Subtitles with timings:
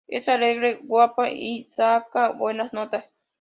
[0.07, 3.13] Es alegre, guapa y saca buenas notas.